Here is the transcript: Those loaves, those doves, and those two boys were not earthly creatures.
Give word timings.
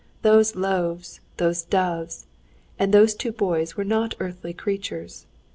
Those 0.23 0.55
loaves, 0.55 1.19
those 1.37 1.61
doves, 1.61 2.25
and 2.79 2.91
those 2.91 3.13
two 3.13 3.31
boys 3.31 3.77
were 3.77 3.83
not 3.85 4.15
earthly 4.19 4.51
creatures. 4.51 5.27